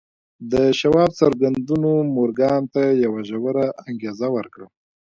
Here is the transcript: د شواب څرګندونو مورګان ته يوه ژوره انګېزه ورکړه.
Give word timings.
د 0.51 0.53
شواب 0.79 1.11
څرګندونو 1.21 1.91
مورګان 2.15 2.61
ته 2.73 2.81
يوه 3.03 3.21
ژوره 3.29 3.65
انګېزه 3.87 4.27
ورکړه. 4.35 4.67